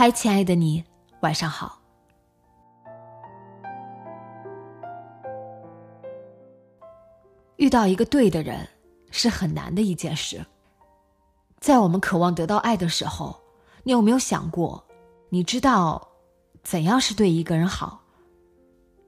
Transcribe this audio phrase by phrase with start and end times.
[0.00, 0.82] 嗨，亲爱的你，
[1.20, 1.78] 晚上好。
[7.56, 8.66] 遇到一个对的人
[9.10, 10.42] 是很难的一件事。
[11.58, 13.38] 在我们渴望得到爱的时候，
[13.82, 14.82] 你有没有想过，
[15.28, 16.08] 你知道
[16.62, 18.00] 怎样是对一个人好？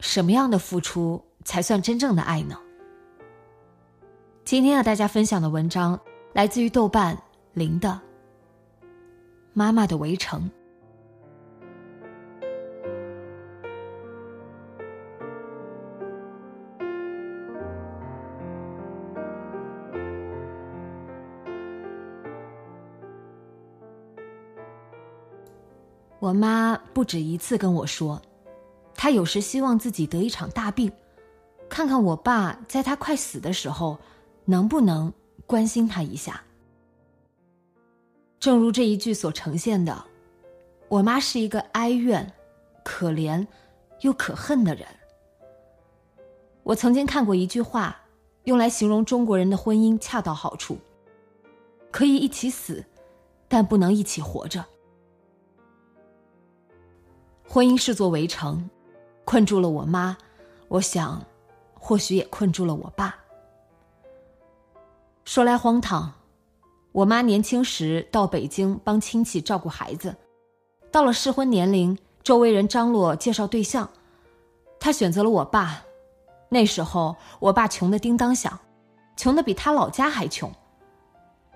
[0.00, 2.60] 什么样的付出才算真正的爱呢？
[4.44, 5.98] 今天和大家分享的文章
[6.34, 7.16] 来自于豆瓣
[7.54, 7.88] 零的
[9.54, 10.42] 《妈妈的围城》。
[26.24, 28.22] 我妈不止一次跟我说，
[28.94, 30.90] 她有时希望自己得一场大病，
[31.68, 33.98] 看看我爸在他快死的时候，
[34.46, 35.12] 能不能
[35.46, 36.42] 关心他一下。
[38.40, 40.02] 正如这一句所呈现的，
[40.88, 42.32] 我妈是一个哀怨、
[42.82, 43.46] 可怜
[44.00, 44.88] 又可恨的人。
[46.62, 48.00] 我曾经看过一句话，
[48.44, 50.78] 用来形容中国人的婚姻恰到好处：
[51.90, 52.82] 可以一起死，
[53.46, 54.64] 但不能一起活着。
[57.46, 58.68] 婚姻是座围城，
[59.24, 60.16] 困住了我妈，
[60.68, 61.22] 我想，
[61.78, 63.14] 或许也困住了我爸。
[65.24, 66.12] 说来荒唐，
[66.90, 70.14] 我妈年轻时到北京帮亲戚照顾孩子，
[70.90, 73.88] 到了适婚年龄，周围人张罗介绍对象，
[74.80, 75.82] 她选择了我爸。
[76.48, 78.58] 那时候我爸穷的叮当响，
[79.16, 80.50] 穷的比他老家还穷。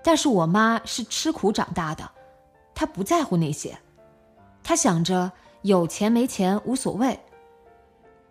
[0.01, 2.09] 但是我妈是吃苦长大的，
[2.73, 3.77] 她不在乎那些，
[4.63, 5.29] 她想着。
[5.61, 7.19] 有钱没钱无所谓。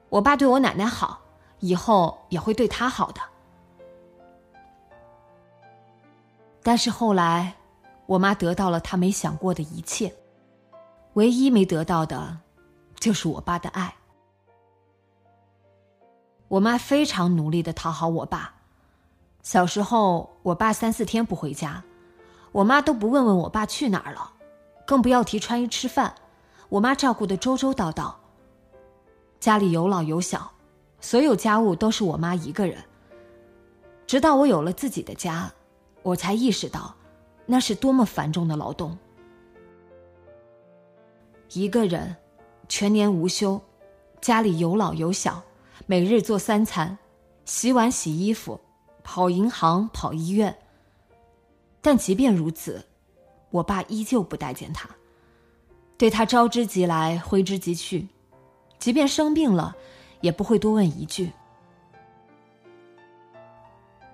[0.08, 1.20] 我爸对我奶奶好，
[1.60, 3.20] 以后也会对她好的。
[6.62, 7.54] 但是后来，
[8.06, 10.14] 我妈得到了她没想过的一切，
[11.14, 12.38] 唯一没得到的，
[12.98, 13.94] 就是我爸的爱。
[16.48, 18.54] 我妈非常努力的讨好我爸。
[19.42, 21.82] 小时候，我爸三四天不回家，
[22.52, 24.32] 我妈都不问问我爸去哪儿了，
[24.86, 26.14] 更不要提穿衣吃饭。
[26.68, 28.18] 我妈照顾的周周到到。
[29.40, 30.50] 家里有老有小，
[31.00, 32.76] 所有家务都是我妈一个人。
[34.06, 35.52] 直到我有了自己的家，
[36.02, 36.94] 我才意识到，
[37.46, 38.98] 那是多么繁重的劳动。
[41.52, 42.16] 一个人，
[42.68, 43.60] 全年无休，
[44.20, 45.42] 家里有老有小，
[45.86, 46.98] 每日做三餐，
[47.44, 48.60] 洗碗洗衣服，
[49.02, 50.58] 跑银行跑医院。
[51.80, 52.84] 但即便如此，
[53.50, 54.88] 我爸依旧不待见他。
[55.98, 58.06] 对他招之即来，挥之即去，
[58.78, 59.74] 即便生病了，
[60.20, 61.32] 也不会多问一句。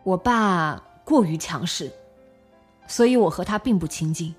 [0.03, 1.93] 我爸过于强势，
[2.87, 4.35] 所以我和他并不亲近。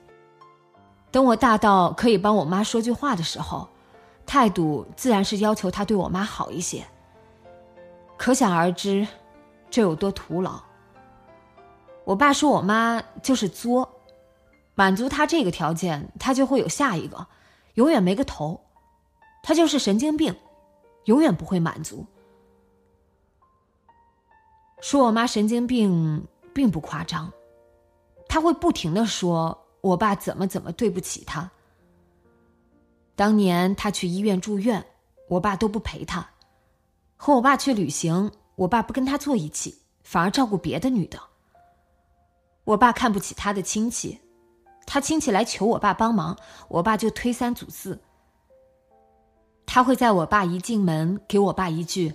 [1.11, 3.69] 等我大到可以帮我妈说句话的时候，
[4.25, 6.83] 态度自然是要求他对我妈好一些。
[8.17, 9.07] 可想而知，
[9.69, 10.59] 这有多徒劳。
[12.03, 13.91] 我爸说我妈就是作。
[14.75, 17.25] 满足他这个条件，他就会有下一个，
[17.75, 18.61] 永远没个头。
[19.41, 20.35] 他就是神经病，
[21.05, 22.05] 永远不会满足。
[24.81, 27.31] 说我妈神经病并不夸张，
[28.27, 31.49] 他会不停的说我爸怎么怎么对不起他。
[33.15, 34.85] 当年他去医院住院，
[35.29, 36.21] 我爸都不陪他；
[37.15, 41.17] 和我爸去旅行，我爸不跟他坐一起，反而照顾别的女的。
[42.65, 44.19] 我爸看不起他的亲戚。
[44.85, 46.37] 他亲戚来求我爸帮忙，
[46.67, 47.99] 我爸就推三阻四。
[49.65, 52.13] 他会在我爸一进门给我爸一句：“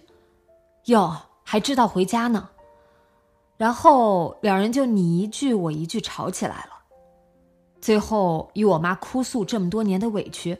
[0.86, 2.48] 哟，还知道回家呢。”
[3.58, 6.70] 然后两人就你一句我一句吵起来了。
[7.80, 10.58] 最后与我妈哭诉这么多年的委屈，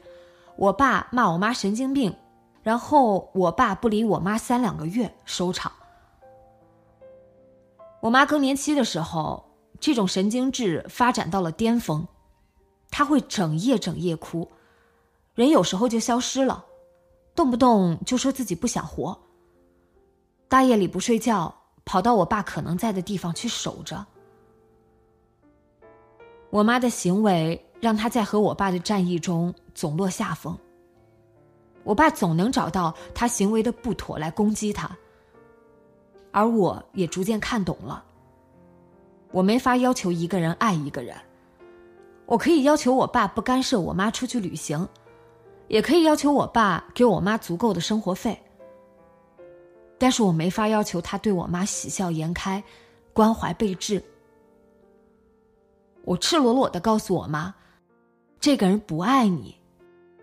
[0.56, 2.14] 我爸骂我妈神经病，
[2.62, 5.72] 然后我爸不理我妈三两个月收场。
[8.00, 9.49] 我妈更年期的时候，
[9.80, 12.06] 这种神经质发展到了巅峰，
[12.90, 14.46] 他会整夜整夜哭，
[15.34, 16.64] 人有时候就消失了，
[17.34, 19.18] 动不动就说自己不想活。
[20.48, 21.54] 大夜里不睡觉，
[21.84, 24.06] 跑到我爸可能在的地方去守着。
[26.50, 30.58] 我妈的行为让他在和我爸的战役中总落下风。
[31.84, 34.90] 我爸总能找到他行为的不妥来攻击他，
[36.32, 38.04] 而我也逐渐看懂了。
[39.32, 41.16] 我没法要求一个人爱一个人，
[42.26, 44.88] 我可以要求我爸不干涉我妈出去旅行，
[45.68, 48.40] 也可以要求我爸给我妈足够的生活费。
[49.98, 52.62] 但是我没法要求他对我妈喜笑颜开，
[53.12, 54.02] 关怀备至。
[56.02, 57.54] 我赤裸裸的告诉我妈，
[58.40, 59.56] 这个人不爱你。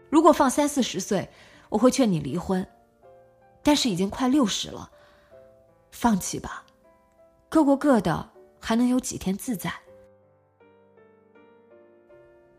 [0.10, 1.30] 如果放三四十岁，
[1.70, 2.66] 我会劝你离婚。
[3.62, 4.90] 但是已经快六十了，
[5.92, 6.64] 放弃吧，
[7.50, 8.30] 各过各的，
[8.68, 9.72] 还能有几天自在？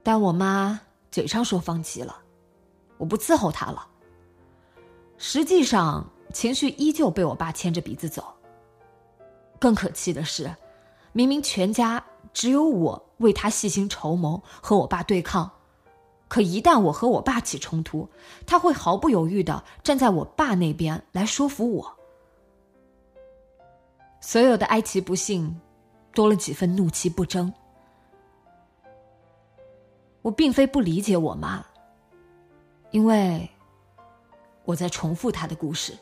[0.02, 2.22] 但我妈嘴上说放弃了，
[2.96, 3.87] 我不伺候她了。
[5.19, 8.25] 实际上，情绪依旧被我爸牵着鼻子走。
[9.58, 10.50] 更可气的是，
[11.12, 12.02] 明明全家。
[12.32, 15.50] 只有我为他细心筹谋，和我爸对抗。
[16.26, 18.08] 可一旦我和我爸起冲突，
[18.46, 21.99] 他会毫不犹豫的站在我爸那边来说服我。
[24.22, 25.60] 所有的哀其不幸，
[26.19, 27.53] 多了几分怒气不争。
[30.20, 31.65] 我并非不理解我妈，
[32.91, 33.49] 因为
[34.65, 35.97] 我在重复她的故事。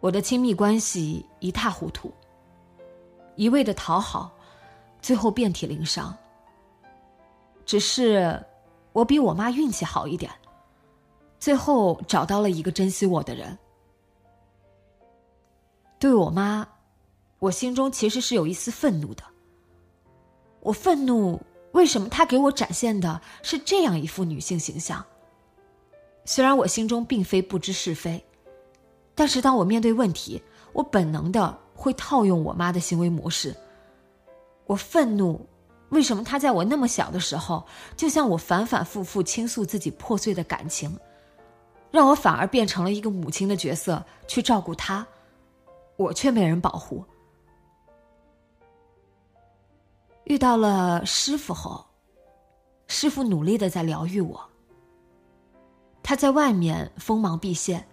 [0.00, 2.10] 我的亲密关系一塌糊涂。
[3.36, 4.32] 一味的讨好，
[5.02, 6.16] 最后遍体鳞伤。
[7.66, 8.42] 只是
[8.94, 10.32] 我比我妈运气好一点，
[11.38, 13.58] 最后找到了一个珍惜我的人。
[15.98, 16.66] 对我妈，
[17.40, 19.24] 我心中其实是有一丝愤怒的。
[20.60, 21.40] 我愤怒，
[21.72, 25.04] 为什么她给我展现的是这样一副女性形象？
[26.24, 28.24] 虽然我心中并非不知是非，
[29.14, 30.40] 但是当我面对问题，
[30.72, 31.58] 我本能的。
[31.72, 33.56] 会套用我妈的行为模式。
[34.66, 35.40] 我愤怒，
[35.88, 37.64] 为什么她在我那么小的时候，
[37.96, 40.94] 就向我反反复复倾诉自己破碎的感情，
[41.90, 45.06] 让我反而变成了一个母亲的角色去照顾她，
[45.96, 47.02] 我却没人保护。
[50.30, 51.84] 遇到了师傅后，
[52.86, 54.40] 师傅努力的在疗愈我。
[56.04, 57.84] 他在外面锋芒毕现，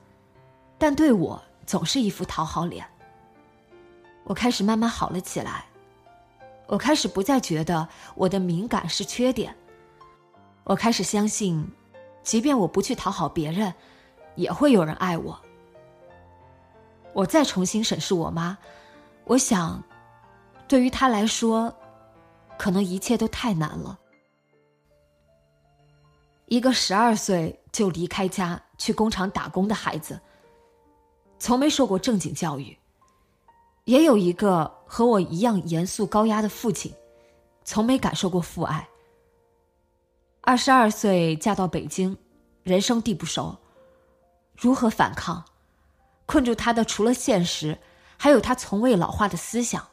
[0.77, 2.85] 但对我总是一副讨好脸。
[4.23, 5.65] 我开始慢慢好了起来，
[6.67, 9.55] 我开始不再觉得我的敏感是缺点，
[10.63, 11.67] 我开始相信，
[12.21, 13.73] 即便我不去讨好别人，
[14.35, 15.35] 也会有人爱我。
[17.13, 18.55] 我再重新审视我妈，
[19.23, 19.81] 我想，
[20.67, 21.73] 对于她来说，
[22.57, 24.00] 可能一切都太难了。
[26.47, 30.19] 一个十二岁就离开家去工厂打工的孩子，
[31.37, 32.78] 从没受过正经教育。
[33.83, 36.94] 也有一个和我一样严肃高压的父亲，
[37.64, 38.87] 从没感受过父爱。
[40.42, 42.18] 二十二岁嫁到北京，
[42.64, 43.57] 人生地不熟，
[44.56, 45.44] 如何反抗？
[46.26, 47.78] 困住他的除了现实，
[48.18, 49.85] 还有他从未老化的思想。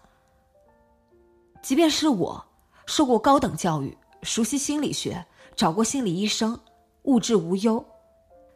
[1.62, 2.44] 即便是我，
[2.86, 5.24] 受过高等教育，熟悉心理学，
[5.56, 6.58] 找过心理医生，
[7.02, 7.84] 物质无忧，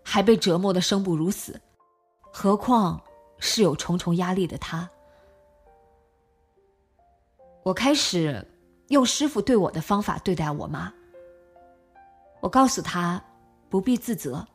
[0.02, 1.60] 还被折磨的生不如死，
[2.32, 3.00] 何况
[3.38, 4.88] 是有重重压力的他？
[7.62, 8.46] 我开始
[8.88, 10.92] 用师傅对我的方法对待我妈。
[12.40, 13.22] 我告诉她，
[13.68, 14.46] 不必自责，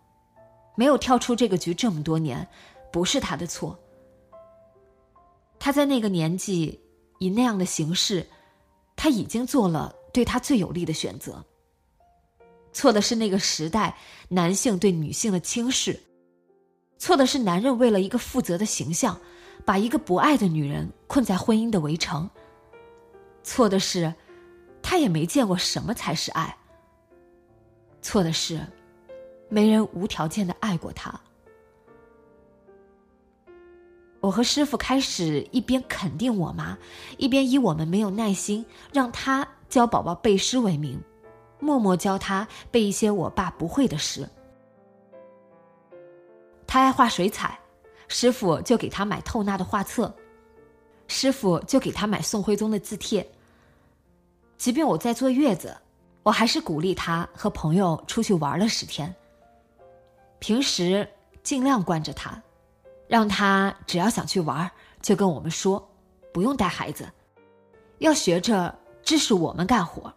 [0.75, 2.47] 没有跳出这个局这么多年，
[2.91, 3.77] 不是她的错。
[5.59, 6.81] 她在那个年纪
[7.19, 8.25] 以那样的形式，
[8.95, 11.43] 他已经做了对他最有利的选择。
[12.71, 13.97] 错的是那个时代
[14.29, 15.99] 男性对女性的轻视，
[16.97, 19.19] 错的是男人为了一个负责的形象，
[19.63, 22.29] 把一个不爱的女人困在婚姻的围城。
[23.43, 24.13] 错的是，
[24.81, 26.57] 他也没见过什么才是爱。
[28.01, 28.65] 错的是，
[29.49, 31.13] 没人无条件的爱过他。
[34.23, 36.77] 我和师傅开始一边肯定我妈，
[37.17, 40.97] 一边以我们没有耐心让她教宝宝背诗为名，
[41.59, 44.25] 默默教他背一些我爸不会的诗。
[46.65, 47.59] 他爱画水彩，
[48.07, 50.15] 师傅就给他买透纳的画册。
[51.09, 53.29] 师傅就给他买宋徽宗的字帖。
[54.55, 55.75] 即便我在坐月子，
[56.23, 59.13] 我还是鼓励他和朋友出去玩了十天。
[60.39, 61.05] 平时
[61.43, 62.41] 尽量惯着他，
[63.07, 64.69] 让他只要想去玩
[65.01, 65.85] 就跟我们说，
[66.33, 67.07] 不用带孩子，
[67.99, 70.11] 要学着支持我们干活。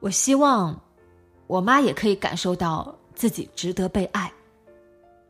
[0.00, 0.78] 我希望
[1.46, 4.32] 我妈也可以感受到自己值得被爱，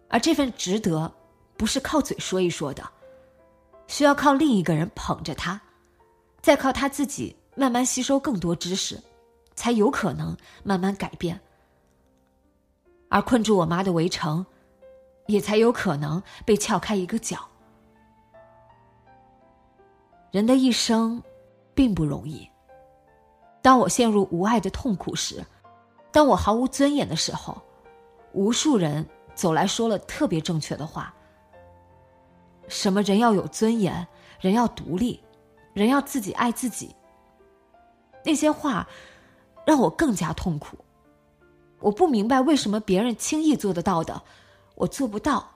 [0.09, 1.13] 而这份值得
[1.57, 2.83] 不是靠嘴说一说的。
[3.87, 5.61] 需要靠另一个人捧着她，
[6.41, 8.99] 再靠她自己慢慢吸收更多知识，
[9.55, 11.39] 才有可能慢慢改变。
[13.11, 14.45] 而困住我妈的围城，
[15.27, 17.39] 也才有可能被撬开一个角。
[20.31, 21.23] 人的一生，
[21.75, 22.49] 并不容易。
[23.63, 25.45] 当我陷入无爱的痛苦时，
[26.11, 27.61] 当我毫无尊严的时候，
[28.33, 31.15] 无数人走来说了特别正确的话。
[32.69, 34.07] 什么人要有尊严，
[34.41, 35.23] 人要独立，
[35.73, 36.95] 人要自己爱自己。
[38.25, 38.89] 那些话
[39.67, 40.77] 让我更加痛苦。
[41.81, 44.23] 我不明白为什么别人轻易做得到的，
[44.75, 45.51] 我做不到。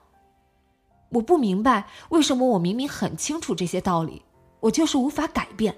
[1.10, 4.22] 我不明白为什么我明明很清楚这些道理，
[4.60, 5.76] 我就是无法改变。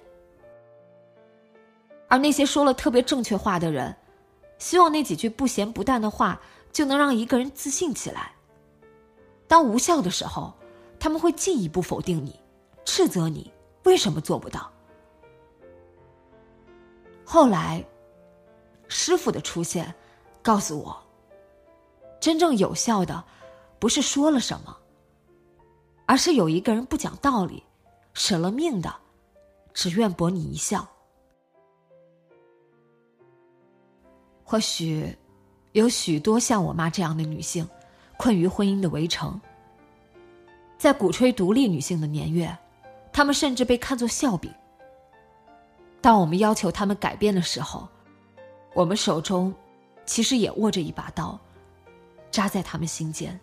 [2.08, 3.96] 而那些说了特别正确话的人，
[4.58, 6.40] 希望那几句不咸不淡的话
[6.72, 8.32] 就能让一个人自信起来。
[9.46, 10.52] 当无效的时候。
[11.02, 12.38] 他们会进一步否定你，
[12.84, 13.50] 斥责你
[13.84, 14.70] 为什么做不到。
[17.24, 17.82] 后来，
[18.86, 19.94] 师傅的出现，
[20.42, 20.94] 告诉我，
[22.20, 23.24] 真正有效的，
[23.78, 24.76] 不是说了什么，
[26.06, 27.62] 而是有一个人不讲道理，
[28.12, 28.94] 舍了命的，
[29.72, 30.86] 只愿博你一笑。
[34.44, 35.16] 或许，
[35.72, 37.66] 有许多像我妈这样的女性，
[38.16, 39.40] 困于婚姻的围城。
[40.76, 42.56] 在鼓吹独立女性的年月，
[43.12, 44.52] 她们甚至被看作笑柄。
[46.00, 47.88] 当我们要求她们改变的时候，
[48.74, 49.54] 我们手中
[50.04, 51.38] 其实也握着一把刀，
[52.30, 53.38] 扎在他们心间。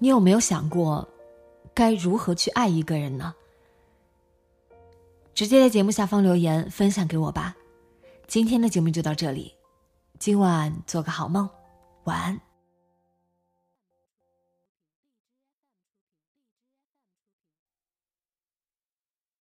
[0.00, 1.08] 你有没有想过，
[1.72, 3.34] 该如何去爱一个人呢？
[5.32, 7.56] 直接在节目下方留言分享给我吧。
[8.26, 9.54] 今天的节目就到这里，
[10.18, 11.48] 今晚做个好梦，
[12.04, 12.40] 晚安。